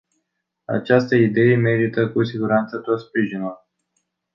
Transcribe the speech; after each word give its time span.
Această 0.65 1.15
idee 1.15 1.55
merită 1.55 2.09
cu 2.11 2.23
siguranță 2.23 2.77
tot 2.77 2.99
sprijinul. 2.99 3.67